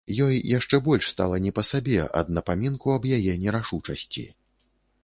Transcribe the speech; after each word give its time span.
Ёй 0.27 0.37
яшчэ 0.59 0.79
больш 0.87 1.09
стала 1.13 1.35
не 1.45 1.51
па 1.59 1.65
сабе 1.71 2.01
ад 2.23 2.27
напамінку 2.39 2.87
аб 2.97 3.03
яе 3.21 3.39
нерашучасці. 3.45 4.27